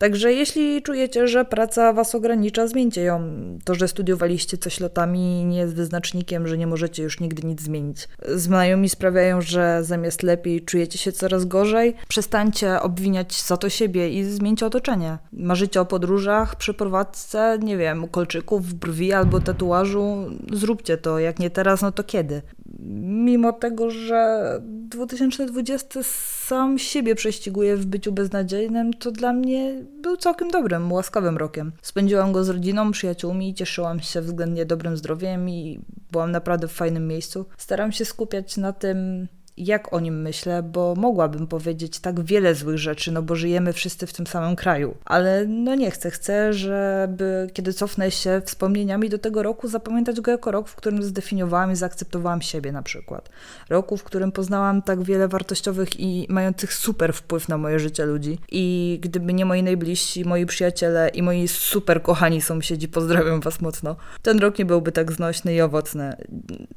Także 0.00 0.32
jeśli 0.32 0.82
czujecie, 0.82 1.28
że 1.28 1.44
praca 1.44 1.92
was 1.92 2.14
ogranicza, 2.14 2.66
zmieńcie 2.66 3.02
ją. 3.02 3.22
To, 3.64 3.74
że 3.74 3.88
studiowaliście 3.88 4.58
coś 4.58 4.80
latami 4.80 5.44
nie 5.44 5.58
jest 5.58 5.74
wyznacznikiem, 5.74 6.48
że 6.48 6.58
nie 6.58 6.66
możecie 6.66 7.02
już 7.02 7.20
nigdy 7.20 7.46
nic 7.46 7.62
zmienić. 7.62 8.08
Znajomi 8.28 8.88
sprawiają, 8.88 9.40
że 9.40 9.84
zamiast 9.84 10.22
lepiej 10.22 10.64
czujecie 10.64 10.98
się 10.98 11.12
coraz 11.12 11.44
gorzej, 11.44 11.94
przestańcie 12.08 12.80
obwiniać 12.80 13.42
za 13.42 13.56
to 13.56 13.68
siebie 13.68 14.10
i 14.10 14.24
zmieńcie 14.24 14.66
otoczenie. 14.66 15.18
Marzycie 15.32 15.80
o 15.80 15.86
podróżach, 15.86 16.56
przeprowadzce, 16.56 17.58
nie 17.62 17.76
wiem, 17.76 18.08
kolczyków, 18.08 18.74
brwi 18.74 19.12
albo 19.12 19.40
tatuażu, 19.40 20.26
zróbcie 20.52 20.98
to. 20.98 21.18
Jak 21.18 21.38
nie 21.38 21.50
teraz, 21.50 21.82
no 21.82 21.92
to 21.92 22.04
kiedy? 22.04 22.42
Mimo 22.86 23.52
tego, 23.52 23.90
że 23.90 24.60
2020 24.62 26.02
sam 26.46 26.78
siebie 26.78 27.14
prześciguje 27.14 27.76
w 27.76 27.86
byciu 27.86 28.12
beznadziejnym, 28.12 28.94
to 28.94 29.10
dla 29.10 29.32
mnie 29.32 29.84
był 30.02 30.16
całkiem 30.16 30.50
dobrym, 30.50 30.92
łaskawym 30.92 31.36
rokiem. 31.36 31.72
Spędziłam 31.82 32.32
go 32.32 32.44
z 32.44 32.48
rodziną, 32.48 32.90
przyjaciółmi, 32.90 33.54
cieszyłam 33.54 34.00
się 34.00 34.20
względnie 34.20 34.66
dobrym 34.66 34.96
zdrowiem 34.96 35.48
i 35.48 35.80
byłam 36.12 36.30
naprawdę 36.30 36.68
w 36.68 36.72
fajnym 36.72 37.08
miejscu. 37.08 37.46
Staram 37.58 37.92
się 37.92 38.04
skupiać 38.04 38.56
na 38.56 38.72
tym, 38.72 39.28
jak 39.66 39.92
o 39.92 40.00
nim 40.00 40.22
myślę, 40.22 40.62
bo 40.62 40.94
mogłabym 40.96 41.46
powiedzieć 41.46 41.98
tak 41.98 42.20
wiele 42.20 42.54
złych 42.54 42.78
rzeczy, 42.78 43.12
no 43.12 43.22
bo 43.22 43.34
żyjemy 43.34 43.72
wszyscy 43.72 44.06
w 44.06 44.12
tym 44.12 44.26
samym 44.26 44.56
kraju. 44.56 44.94
Ale 45.04 45.46
no 45.46 45.74
nie 45.74 45.90
chcę. 45.90 46.10
Chcę, 46.10 46.52
żeby 46.52 47.50
kiedy 47.52 47.72
cofnę 47.72 48.10
się 48.10 48.42
wspomnieniami 48.44 49.08
do 49.08 49.18
tego 49.18 49.42
roku, 49.42 49.68
zapamiętać 49.68 50.20
go 50.20 50.30
jako 50.30 50.50
rok, 50.50 50.68
w 50.68 50.74
którym 50.74 51.02
zdefiniowałam 51.02 51.72
i 51.72 51.76
zaakceptowałam 51.76 52.42
siebie 52.42 52.72
na 52.72 52.82
przykład. 52.82 53.28
Roku, 53.68 53.96
w 53.96 54.04
którym 54.04 54.32
poznałam 54.32 54.82
tak 54.82 55.02
wiele 55.02 55.28
wartościowych 55.28 56.00
i 56.00 56.26
mających 56.28 56.74
super 56.74 57.12
wpływ 57.12 57.48
na 57.48 57.58
moje 57.58 57.78
życie 57.78 58.06
ludzi. 58.06 58.38
I 58.52 58.98
gdyby 59.02 59.32
nie 59.32 59.44
moi 59.44 59.62
najbliżsi, 59.62 60.24
moi 60.24 60.46
przyjaciele 60.46 61.08
i 61.08 61.22
moi 61.22 61.48
super 61.48 62.02
kochani 62.02 62.40
sąsiedzi, 62.40 62.88
pozdrawiam 62.88 63.40
was 63.40 63.60
mocno, 63.60 63.96
ten 64.22 64.38
rok 64.38 64.58
nie 64.58 64.64
byłby 64.64 64.92
tak 64.92 65.12
znośny 65.12 65.54
i 65.54 65.60
owocny. 65.60 66.16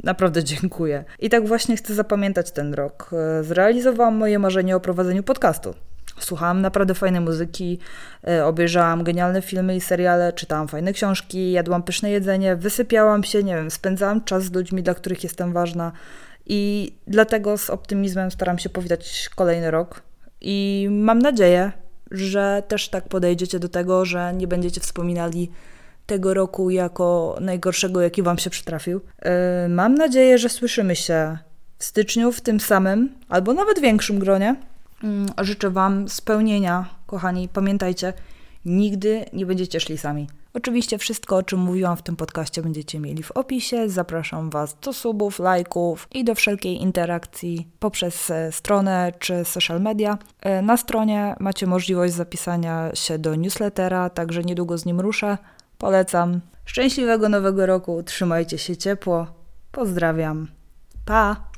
Naprawdę 0.03 0.43
dziękuję. 0.43 1.05
I 1.19 1.29
tak 1.29 1.47
właśnie 1.47 1.77
chcę 1.77 1.93
zapamiętać 1.93 2.51
ten 2.51 2.72
rok. 2.73 3.11
E, 3.39 3.43
zrealizowałam 3.43 4.15
moje 4.15 4.39
marzenie 4.39 4.75
o 4.75 4.79
prowadzeniu 4.79 5.23
podcastu. 5.23 5.73
Słuchałam 6.19 6.61
naprawdę 6.61 6.93
fajnej 6.93 7.21
muzyki, 7.21 7.79
e, 8.27 8.45
obejrzałam 8.45 9.03
genialne 9.03 9.41
filmy 9.41 9.75
i 9.75 9.81
seriale, 9.81 10.33
czytałam 10.33 10.67
fajne 10.67 10.93
książki, 10.93 11.51
jadłam 11.51 11.83
pyszne 11.83 12.11
jedzenie, 12.11 12.55
wysypiałam 12.55 13.23
się, 13.23 13.43
nie 13.43 13.55
wiem, 13.55 13.71
spędzałam 13.71 14.23
czas 14.23 14.43
z 14.43 14.53
ludźmi, 14.53 14.83
dla 14.83 14.93
których 14.93 15.23
jestem 15.23 15.53
ważna 15.53 15.91
i 16.45 16.91
dlatego 17.07 17.57
z 17.57 17.69
optymizmem 17.69 18.31
staram 18.31 18.59
się 18.59 18.69
powitać 18.69 19.29
kolejny 19.35 19.71
rok 19.71 20.01
i 20.41 20.87
mam 20.91 21.19
nadzieję, 21.19 21.71
że 22.11 22.63
też 22.67 22.89
tak 22.89 23.07
podejdziecie 23.07 23.59
do 23.59 23.69
tego, 23.69 24.05
że 24.05 24.33
nie 24.33 24.47
będziecie 24.47 24.81
wspominali 24.81 25.51
tego 26.05 26.33
roku 26.33 26.69
jako 26.69 27.37
najgorszego, 27.41 28.01
jaki 28.01 28.23
wam 28.23 28.37
się 28.37 28.49
przytrafił. 28.49 29.01
E, 29.19 29.67
mam 29.69 29.95
nadzieję, 29.95 30.37
że 30.37 30.49
słyszymy 30.49 30.95
się 30.95 31.37
styczniu 31.83 32.31
w 32.31 32.41
tym 32.41 32.59
samym 32.59 33.09
albo 33.29 33.53
nawet 33.53 33.79
większym 33.79 34.19
gronie. 34.19 34.55
Mm, 35.03 35.25
życzę 35.41 35.69
Wam 35.69 36.09
spełnienia, 36.09 36.85
kochani. 37.07 37.49
Pamiętajcie, 37.49 38.13
nigdy 38.65 39.25
nie 39.33 39.45
będziecie 39.45 39.79
szli 39.79 39.97
sami. 39.97 40.27
Oczywiście 40.53 40.97
wszystko, 40.97 41.37
o 41.37 41.43
czym 41.43 41.59
mówiłam 41.59 41.97
w 41.97 42.01
tym 42.01 42.15
podcaście, 42.15 42.61
będziecie 42.61 42.99
mieli 42.99 43.23
w 43.23 43.31
opisie. 43.31 43.89
Zapraszam 43.89 44.49
Was 44.49 44.77
do 44.81 44.93
subów, 44.93 45.39
lajków 45.39 46.07
i 46.11 46.23
do 46.23 46.35
wszelkiej 46.35 46.81
interakcji 46.81 47.67
poprzez 47.79 48.29
e, 48.29 48.51
stronę 48.51 49.11
czy 49.19 49.45
social 49.45 49.81
media. 49.81 50.17
E, 50.41 50.61
na 50.61 50.77
stronie 50.77 51.35
macie 51.39 51.67
możliwość 51.67 52.13
zapisania 52.13 52.91
się 52.93 53.17
do 53.17 53.35
newslettera, 53.35 54.09
także 54.09 54.41
niedługo 54.43 54.77
z 54.77 54.85
nim 54.85 54.99
ruszę. 54.99 55.37
Polecam. 55.77 56.41
Szczęśliwego 56.65 57.29
nowego 57.29 57.65
roku, 57.65 58.03
trzymajcie 58.03 58.57
się 58.57 58.77
ciepło. 58.77 59.27
Pozdrawiam. 59.71 60.47
Pa! 61.05 61.52